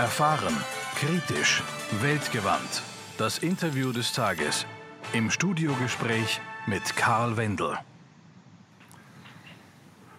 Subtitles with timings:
[0.00, 0.56] Erfahren,
[0.98, 1.62] kritisch,
[2.00, 2.82] weltgewandt.
[3.18, 4.64] Das Interview des Tages.
[5.12, 7.76] Im Studiogespräch mit Karl Wendel.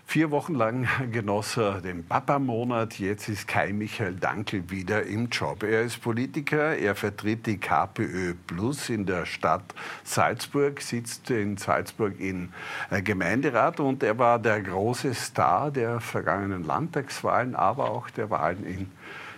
[0.06, 3.00] Vier Wochen lang genoss er den Papa-Monat.
[3.00, 5.64] Jetzt ist Kai Michael Dankel wieder im Job.
[5.64, 9.74] Er ist Politiker, er vertritt die KPÖ Plus in der Stadt
[10.04, 12.54] Salzburg, sitzt in Salzburg im
[12.92, 18.64] äh, Gemeinderat und er war der große Star der vergangenen Landtagswahlen, aber auch der Wahlen
[18.64, 19.31] in Salzburg.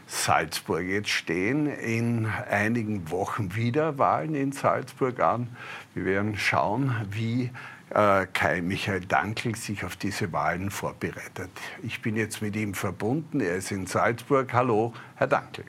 [0.88, 5.48] Jetzt stehen in einigen Wochen wieder Wahlen in Salzburg an.
[5.94, 7.52] Wir werden schauen, wie
[7.90, 11.49] äh, Kai Michael Dankel sich auf diese Wahlen vorbereitet.
[11.81, 13.41] Ich bin jetzt mit ihm verbunden.
[13.41, 14.54] Er ist in Salzburg.
[14.54, 15.66] Hallo, Herr Dankel.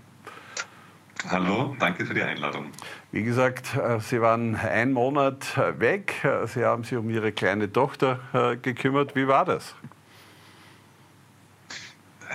[1.29, 2.66] Hallo, danke für die Einladung.
[3.13, 6.15] Wie gesagt, äh, Sie waren einen Monat weg.
[6.47, 9.16] Sie haben sich um Ihre kleine Tochter äh, gekümmert.
[9.16, 9.74] Wie war das?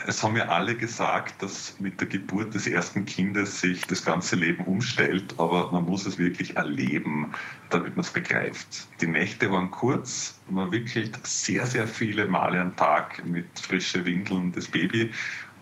[0.07, 4.35] Es haben ja alle gesagt, dass mit der Geburt des ersten Kindes sich das ganze
[4.35, 7.31] Leben umstellt, aber man muss es wirklich erleben,
[7.69, 8.87] damit man es begreift.
[9.01, 14.51] Die Nächte waren kurz, man wickelt sehr, sehr viele Male am Tag mit frischen Windeln
[14.51, 15.11] das Baby,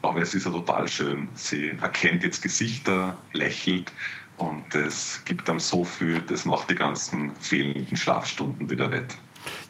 [0.02, 1.28] aber es ist ja total schön.
[1.34, 3.92] Sie erkennt jetzt Gesichter, lächelt
[4.38, 9.18] und es gibt einem so viel, das macht die ganzen fehlenden Schlafstunden wieder wett.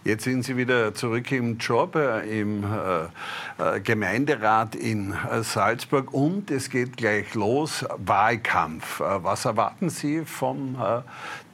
[0.03, 6.13] Jetzt sind Sie wieder zurück im Job, äh, im äh, äh, Gemeinderat in äh, Salzburg
[6.13, 8.99] und es geht gleich los, Wahlkampf.
[8.99, 11.01] Äh, was erwarten Sie von äh,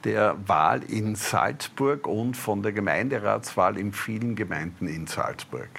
[0.04, 5.70] der Wahl in Salzburg und von der Gemeinderatswahl in vielen Gemeinden in Salzburg?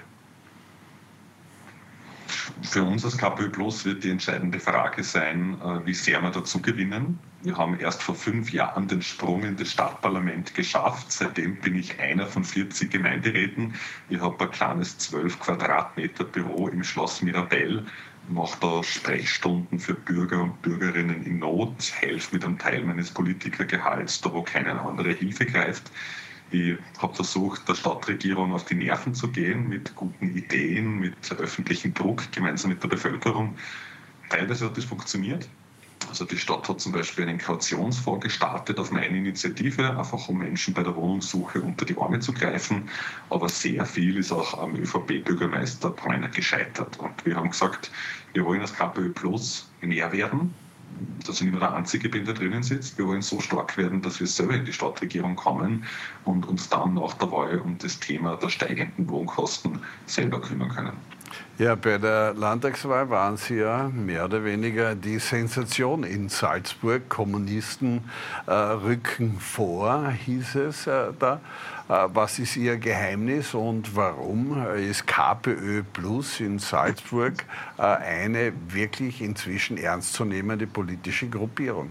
[2.61, 7.19] Für uns als KPÖ Plus wird die entscheidende Frage sein, wie sehr wir dazu gewinnen.
[7.45, 11.11] Wir haben erst vor fünf Jahren den Sprung in das Stadtparlament geschafft.
[11.11, 13.75] Seitdem bin ich einer von 40 Gemeinderäten.
[14.09, 17.85] Ich habe ein kleines 12 Quadratmeter Büro im Schloss Mirabell,
[18.29, 24.21] mache da Sprechstunden für Bürger und Bürgerinnen in Not, helfe mit einem Teil meines Politikergehalts,
[24.21, 25.91] da wo keine andere Hilfe greift.
[26.49, 31.93] Ich habe versucht, der Stadtregierung auf die Nerven zu gehen mit guten Ideen, mit öffentlichem
[31.93, 33.55] Druck gemeinsam mit der Bevölkerung.
[34.31, 35.47] Teilweise hat das funktioniert,
[36.09, 40.73] also die Stadt hat zum Beispiel einen Kautionsfonds gestartet auf meine Initiative, einfach um Menschen
[40.73, 42.89] bei der Wohnungssuche unter die Arme zu greifen.
[43.29, 46.97] Aber sehr viel ist auch am ÖVP-Bürgermeister Bräuner gescheitert.
[46.99, 47.91] Und wir haben gesagt,
[48.33, 50.53] wir wollen als KPÖ Plus mehr werden,
[51.25, 52.97] dass ich nicht mehr der Einzige bin, der drinnen sitzt.
[52.97, 55.83] Wir wollen so stark werden, dass wir selber in die Stadtregierung kommen
[56.23, 60.93] und uns dann nach der Wahl um das Thema der steigenden Wohnkosten selber kümmern können.
[61.57, 67.07] Ja, bei der Landtagswahl waren Sie ja mehr oder weniger die Sensation in Salzburg.
[67.07, 68.03] Kommunisten
[68.45, 71.39] äh, rücken vor, hieß es äh, da.
[71.87, 77.45] Äh, was ist Ihr Geheimnis und warum ist KPÖ Plus in Salzburg
[77.77, 81.89] äh, eine wirklich inzwischen ernstzunehmende politische Gruppierung?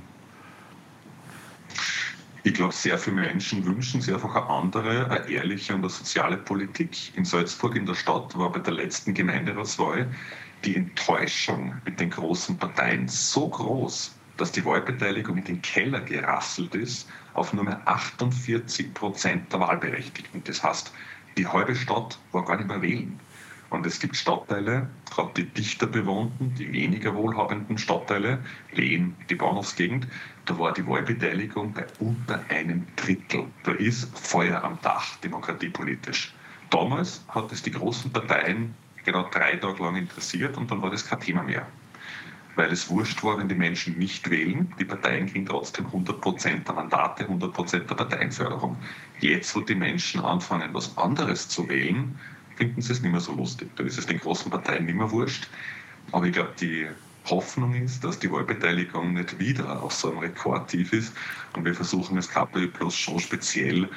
[2.47, 6.37] Ich glaube, sehr viele Menschen wünschen sich einfach eine andere, eine ehrliche und eine soziale
[6.37, 7.17] Politik.
[7.17, 10.07] In Salzburg in der Stadt war bei der letzten Gemeinderatswahl
[10.63, 16.75] die Enttäuschung mit den großen Parteien so groß, dass die Wahlbeteiligung in den Keller gerasselt
[16.75, 20.45] ist auf nur mehr 48 Prozent der Wahlberechtigten.
[20.45, 20.93] Das heißt,
[21.39, 23.19] die halbe Stadt war gar nicht mehr wählen.
[23.75, 28.39] Und es gibt Stadtteile, gerade die dichter bewohnten, die weniger wohlhabenden Stadtteile,
[28.71, 30.07] Lehen, die Bahnhofsgegend,
[30.45, 33.47] da war die Wahlbeteiligung bei unter einem Drittel.
[33.65, 36.33] Da ist Feuer am Dach, demokratiepolitisch.
[36.71, 38.73] Damals hat es die großen Parteien
[39.05, 41.67] genau drei Tage lang interessiert und dann war das kein Thema mehr.
[42.55, 44.73] Weil es wurscht war, wenn die Menschen nicht wählen.
[44.79, 48.77] Die Parteien kriegen trotzdem 100% der Mandate, 100% der Parteienförderung.
[49.19, 52.17] Jetzt, wo die Menschen anfangen, was anderes zu wählen,
[52.57, 53.71] finden sie es nicht mehr so lustig.
[53.77, 55.49] Da ist es den großen Parteien nicht mehr wurscht.
[56.13, 56.87] Aber ich glaube, die
[57.27, 61.15] Hoffnung ist, dass die Wahlbeteiligung nicht wieder auf so einem Rekordtief ist.
[61.57, 63.89] Und wir versuchen als KPÖ Plus schon speziell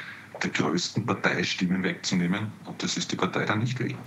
[0.43, 2.51] der größten Partei Stimmen wegzunehmen.
[2.65, 3.97] Und das ist die Partei dann nicht wählen.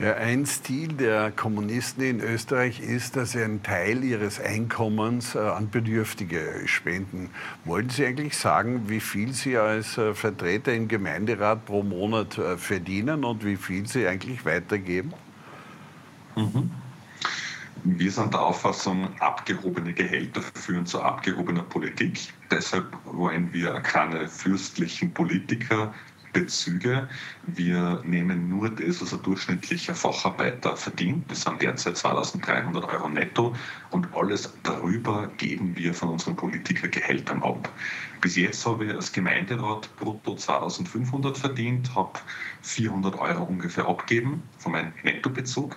[0.00, 5.40] Ja, ein Stil der Kommunisten in Österreich ist, dass sie einen Teil ihres Einkommens äh,
[5.40, 7.28] an Bedürftige spenden.
[7.66, 12.56] Wollen Sie eigentlich sagen, wie viel Sie als äh, Vertreter im Gemeinderat pro Monat äh,
[12.56, 15.12] verdienen und wie viel Sie eigentlich weitergeben?
[16.34, 16.70] Mhm.
[17.84, 22.18] Wir sind der Auffassung, abgehobene Gehälter führen zu abgehobener Politik.
[22.50, 25.94] Deshalb wollen wir keine fürstlichen Politiker
[26.32, 27.08] Bezüge.
[27.46, 31.30] Wir nehmen nur das, was ein durchschnittlicher Facharbeiter verdient.
[31.30, 33.54] Das sind derzeit 2300 Euro netto
[33.90, 37.68] und alles darüber geben wir von unseren Politikergehältern ab.
[38.20, 42.20] Bis jetzt habe ich als Gemeinderat brutto 2500 verdient, habe
[42.62, 45.76] 400 Euro ungefähr abgeben von meinem Nettobezug.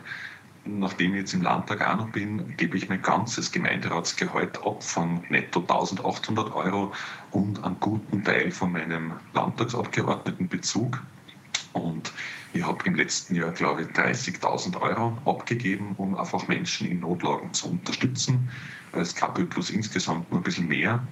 [0.66, 5.24] Nachdem ich jetzt im Landtag auch noch bin, gebe ich mein ganzes Gemeinderatsgehalt ab von
[5.30, 6.94] netto 1800 Euro
[7.32, 11.02] und einen guten Teil von meinem Landtagsabgeordnetenbezug.
[11.74, 12.12] Und
[12.54, 17.52] ich habe im letzten Jahr, glaube ich, 30.000 Euro abgegeben, um einfach Menschen in Notlagen
[17.54, 18.50] zu unterstützen.
[18.92, 21.06] Es KPÖ Plus insgesamt nur ein bisschen mehr.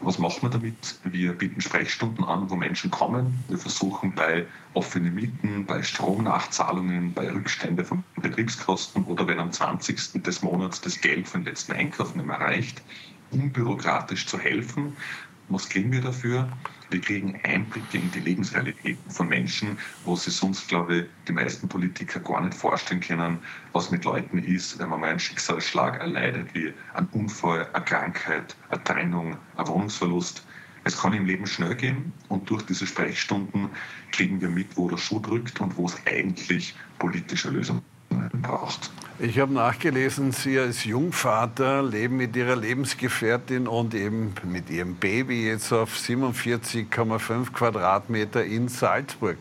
[0.00, 0.98] Was machen wir damit?
[1.04, 3.38] Wir bieten Sprechstunden an, wo Menschen kommen.
[3.48, 10.22] Wir versuchen bei offenen Mieten, bei Stromnachzahlungen, bei Rückstände von Betriebskosten oder wenn am 20.
[10.22, 12.82] des Monats das Geld für den letzten Einkauf nicht mehr reicht,
[13.30, 14.96] unbürokratisch zu helfen.
[15.48, 16.48] Was kriegen wir dafür?
[16.90, 21.68] Wir kriegen Einblicke in die Lebensrealitäten von Menschen, wo sie sonst, glaube ich, die meisten
[21.68, 23.38] Politiker gar nicht vorstellen können,
[23.72, 28.56] was mit Leuten ist, wenn man mal einen Schicksalsschlag erleidet, wie ein Unfall, eine Krankheit,
[28.68, 30.46] eine Trennung, ein Wohnungsverlust.
[30.84, 33.70] Es kann im Leben schnell gehen und durch diese Sprechstunden
[34.12, 37.82] kriegen wir mit, wo der Schuh drückt und wo es eigentlich politische Lösungen
[38.42, 38.90] braucht.
[39.18, 45.46] Ich habe nachgelesen, Sie als Jungvater leben mit Ihrer Lebensgefährtin und eben mit Ihrem Baby
[45.46, 49.38] jetzt auf 47,5 Quadratmeter in Salzburg.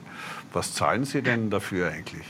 [0.54, 2.26] Was zahlen Sie denn dafür eigentlich?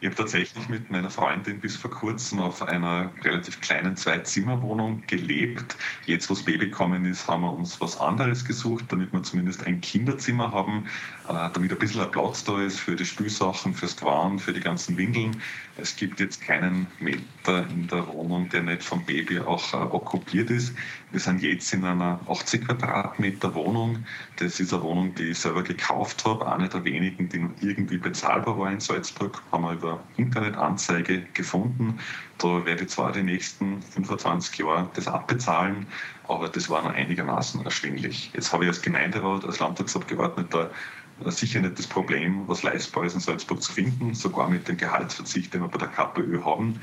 [0.00, 5.76] Ich habe tatsächlich mit meiner Freundin bis vor kurzem auf einer relativ kleinen Zwei-Zimmer-Wohnung gelebt.
[6.06, 9.66] Jetzt, wo das Baby gekommen ist, haben wir uns was anderes gesucht, damit wir zumindest
[9.66, 10.86] ein Kinderzimmer haben,
[11.28, 14.96] äh, damit ein bisschen Platz da ist für die Spülsachen, fürs Gewand, für die ganzen
[14.96, 15.42] Windeln.
[15.76, 20.50] Es gibt jetzt keinen Meter in der Wohnung, der nicht vom Baby auch äh, okkupiert
[20.50, 20.74] ist.
[21.10, 24.04] Wir sind jetzt in einer 80 Quadratmeter Wohnung.
[24.36, 27.98] Das ist eine Wohnung, die ich selber gekauft habe, eine der wenigen, die noch irgendwie
[27.98, 29.42] bezahlbar war in Salzburg.
[29.50, 31.98] Haben wir über Internetanzeige gefunden.
[32.38, 35.86] Da werde ich zwar die nächsten 25 Jahre das abbezahlen,
[36.26, 38.30] aber das war noch einigermaßen erschwinglich.
[38.34, 40.70] Jetzt habe ich als Gemeinderat, als Landtagsabgeordneter
[41.26, 45.52] sicher nicht das Problem, was leistbar ist in Salzburg zu finden, sogar mit dem Gehaltsverzicht,
[45.52, 46.80] den wir bei der KPÖ haben.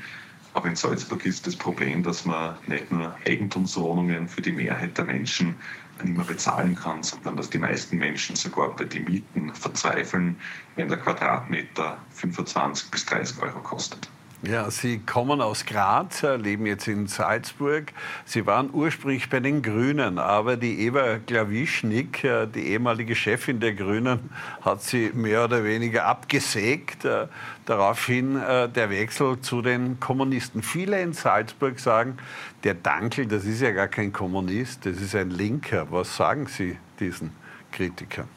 [0.54, 5.04] Aber in Salzburg ist das Problem, dass man nicht nur Eigentumswohnungen für die Mehrheit der
[5.04, 5.54] Menschen
[6.02, 10.38] nicht mehr bezahlen kann, sondern dass die meisten Menschen sogar bei den Mieten verzweifeln,
[10.74, 14.08] wenn der Quadratmeter 25 bis 30 Euro kostet.
[14.42, 17.90] Ja, Sie kommen aus Graz, leben jetzt in Salzburg.
[18.26, 23.72] Sie waren ursprünglich bei den Grünen, aber die Eva Klawischnik, äh, die ehemalige Chefin der
[23.72, 24.30] Grünen,
[24.60, 27.06] hat sie mehr oder weniger abgesägt.
[27.06, 27.28] Äh,
[27.64, 30.62] daraufhin äh, der Wechsel zu den Kommunisten.
[30.62, 32.18] Viele in Salzburg sagen,
[32.62, 35.86] der Dankel, das ist ja gar kein Kommunist, das ist ein Linker.
[35.90, 37.30] Was sagen Sie diesen
[37.72, 38.28] Kritikern?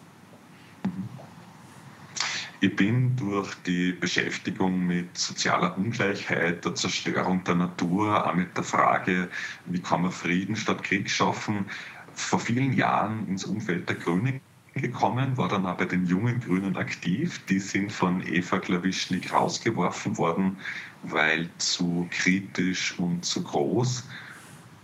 [2.62, 8.66] Ich bin durch die Beschäftigung mit sozialer Ungleichheit, der Zerstörung der Natur, auch mit der
[8.66, 9.30] Frage,
[9.66, 11.66] wie kann man Frieden statt Krieg schaffen,
[12.14, 14.42] vor vielen Jahren ins Umfeld der Grünen
[14.74, 17.40] gekommen, war dann auch bei den jungen Grünen aktiv.
[17.48, 20.58] Die sind von Eva Klawischnik rausgeworfen worden,
[21.04, 24.04] weil zu kritisch und zu groß.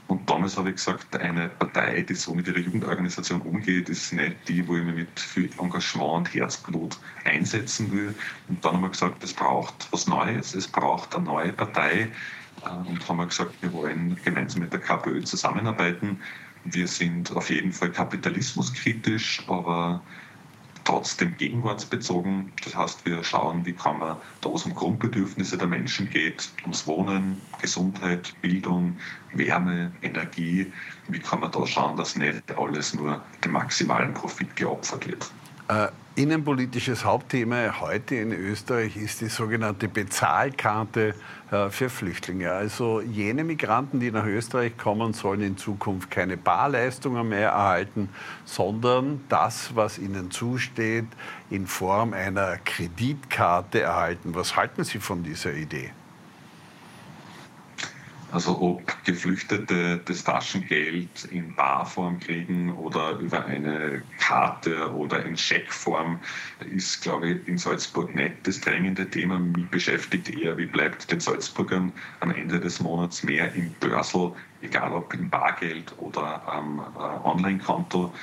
[0.08, 4.36] Und damals habe ich gesagt, eine Partei, die so mit ihrer Jugendorganisation umgeht, ist nicht
[4.48, 8.14] die, wo ich mich mit viel Engagement und Herzblut einsetzen will.
[8.48, 12.12] Und dann haben wir gesagt, es braucht was Neues, es braucht eine neue Partei.
[12.64, 16.20] Äh, und haben wir gesagt, wir wollen gemeinsam mit der KPÖ zusammenarbeiten.
[16.66, 20.04] Wir sind auf jeden Fall kapitalismuskritisch, aber
[20.86, 22.54] trotzdem gegenwartsbezogen.
[22.64, 26.50] Das heißt, wir schauen, wie kann man da, wo es um Grundbedürfnisse der Menschen geht,
[26.62, 28.98] ums Wohnen, Gesundheit, Bildung,
[29.34, 30.72] Wärme, Energie,
[31.10, 35.30] wie kann man da schauen, dass nicht alles nur dem maximalen Profit geopfert wird.
[35.68, 41.16] Äh, innenpolitisches Hauptthema heute in Österreich ist die sogenannte Bezahlkarte
[41.50, 42.52] äh, für Flüchtlinge.
[42.52, 48.10] Also jene Migranten, die nach Österreich kommen, sollen in Zukunft keine Barleistungen mehr erhalten,
[48.46, 51.08] sondern das, was ihnen zusteht,
[51.50, 54.36] in Form einer Kreditkarte erhalten.
[54.36, 55.92] Was halten Sie von dieser Idee?
[58.36, 66.20] Also ob Geflüchtete das Taschengeld in Barform kriegen oder über eine Karte oder in Scheckform,
[66.70, 69.40] ist, glaube ich, in Salzburg nicht das drängende Thema.
[69.40, 74.92] Mich beschäftigt eher, wie bleibt den Salzburgern am Ende des Monats mehr im Börsel, egal
[74.92, 78.14] ob im Bargeld oder am äh, Online-Konto.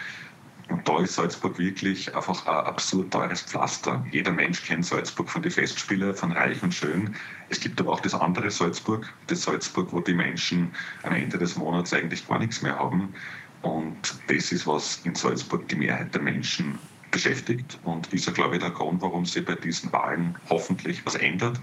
[0.72, 4.04] Und da ist Salzburg wirklich einfach ein absurd teures Pflaster.
[4.10, 7.14] Jeder Mensch kennt Salzburg von den Festspielen, von Reich und Schön.
[7.50, 11.56] Es gibt aber auch das andere Salzburg, das Salzburg, wo die Menschen am Ende des
[11.56, 13.14] Monats eigentlich gar nichts mehr haben.
[13.60, 16.78] Und das ist, was in Salzburg die Mehrheit der Menschen
[17.10, 21.16] beschäftigt und ist ja, glaube ich, der Grund, warum sich bei diesen Wahlen hoffentlich was
[21.16, 21.60] ändert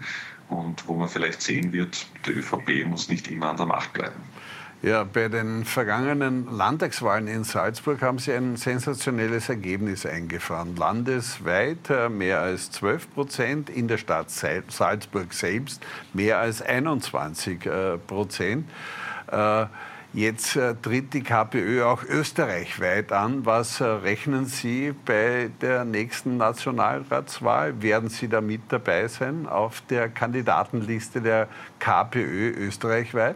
[0.50, 4.22] und wo man vielleicht sehen wird, die ÖVP muss nicht immer an der Macht bleiben.
[4.81, 10.77] Ja, bei den vergangenen Landtagswahlen in Salzburg haben Sie ein sensationelles Ergebnis eingefahren.
[10.77, 17.98] Landesweit äh, mehr als 12 Prozent, in der Stadt Salzburg selbst mehr als 21 äh,
[17.98, 18.69] Prozent.
[19.29, 19.65] Äh,
[20.13, 23.45] jetzt tritt die KPÖ auch österreichweit an.
[23.45, 27.81] Was rechnen Sie bei der nächsten Nationalratswahl?
[27.81, 33.36] Werden Sie da mit dabei sein auf der Kandidatenliste der KPÖ österreichweit?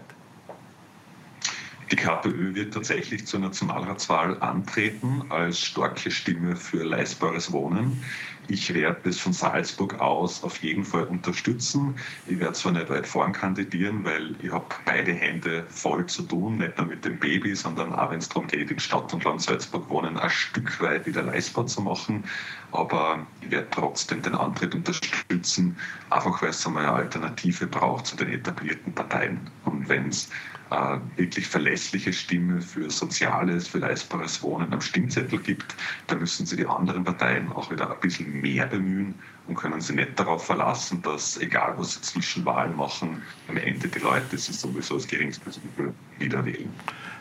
[1.93, 8.03] Die KPÖ wird tatsächlich zur Nationalratswahl antreten als starke Stimme für leistbares Wohnen.
[8.47, 11.93] Ich werde es von Salzburg aus auf jeden Fall unterstützen.
[12.25, 16.57] Ich werde zwar nicht weit vorn kandidieren, weil ich habe beide Hände voll zu tun,
[16.57, 19.43] nicht nur mit dem Baby, sondern auch wenn es darum geht, in Stadt und Land
[19.43, 22.23] Salzburg wohnen, ein Stück weit wieder leistbar zu machen.
[22.71, 25.77] Aber ich werde trotzdem den Antritt unterstützen,
[26.09, 29.39] einfach weil es einmal eine Alternative braucht zu den etablierten Parteien.
[29.63, 30.29] Und wenn es
[30.73, 35.75] äh, wirklich verlässliche Stimme für soziales, für leistbares Wohnen am Stimmzettel gibt,
[36.07, 39.13] dann müssen sie die anderen Parteien auch wieder ein bisschen mehr bemühen
[39.47, 43.87] und können sie nicht darauf verlassen, dass egal was sie zwischen Wahlen machen, am Ende
[43.87, 46.73] die Leute sie sowieso als geringstes Übel wieder wählen.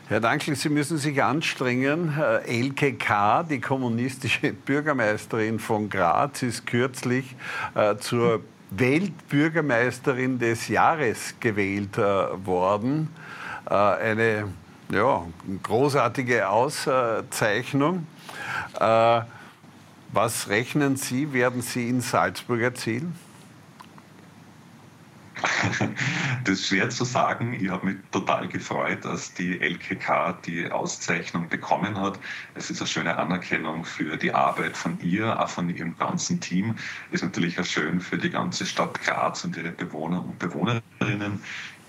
[0.08, 2.12] Herr Dankel, Sie müssen sich anstrengen.
[2.46, 7.36] Elke K., die kommunistische Bürgermeisterin von Graz, ist kürzlich
[7.74, 12.02] äh, zur Weltbürgermeisterin des Jahres gewählt äh,
[12.46, 13.08] worden.
[13.68, 14.48] Äh, eine
[14.90, 15.26] ja,
[15.62, 18.06] großartige Auszeichnung.
[18.78, 19.20] Äh,
[20.12, 23.18] was rechnen Sie, werden Sie in Salzburg erzielen?
[26.44, 27.54] Das ist schwer zu sagen.
[27.54, 32.18] Ich habe mich total gefreut, dass die LKK die Auszeichnung bekommen hat.
[32.54, 36.74] Es ist eine schöne Anerkennung für die Arbeit von ihr, auch von ihrem ganzen Team.
[37.12, 41.40] Ist natürlich auch schön für die ganze Stadt Graz und ihre Bewohner und Bewohnerinnen.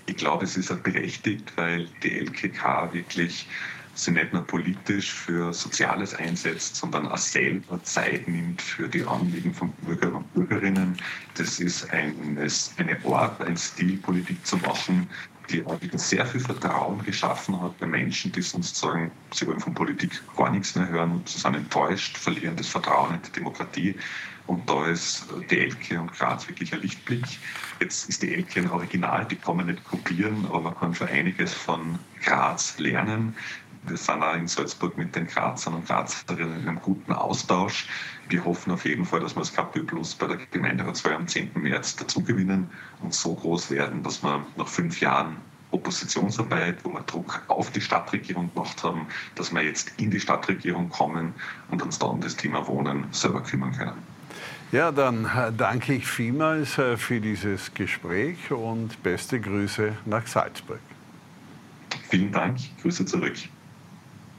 [0.05, 3.48] Ich glaube, es ist auch berechtigt, weil die LKK wirklich
[3.95, 9.53] sich nicht nur politisch für Soziales einsetzt, sondern auch selber Zeit nimmt für die Anliegen
[9.53, 10.98] von Bürgern und Bürgerinnen.
[11.36, 12.38] Das ist ein,
[12.77, 15.07] eine Art, ein Stil, Politik zu machen,
[15.50, 19.74] die auch sehr viel Vertrauen geschaffen hat bei Menschen, die sonst sagen, sie wollen von
[19.74, 23.95] Politik gar nichts mehr hören, sie sind enttäuscht, verlieren das Vertrauen in die Demokratie.
[24.47, 27.23] Und da ist die Elke und Graz wirklich ein Lichtblick.
[27.79, 31.07] Jetzt ist die Elke ein Original, die kann man nicht kopieren, aber man kann schon
[31.07, 33.35] einiges von Graz lernen.
[33.85, 37.88] Wir sind auch in Salzburg mit den Grazern und Grazerinnen in einem guten Austausch.
[38.29, 41.51] Wir hoffen auf jeden Fall, dass wir das KPÖ Plus bei der Gemeinderatswahl am 10.
[41.55, 42.69] März dazugewinnen
[43.01, 45.35] und so groß werden, dass wir nach fünf Jahren
[45.71, 50.89] Oppositionsarbeit, wo wir Druck auf die Stadtregierung gemacht haben, dass wir jetzt in die Stadtregierung
[50.89, 51.33] kommen
[51.69, 54.12] und uns dann das Thema Wohnen selber kümmern können.
[54.73, 60.79] Ja, dann äh, danke ich vielmals äh, für dieses Gespräch und beste Grüße nach Salzburg.
[62.09, 63.35] Vielen Dank, Grüße zurück.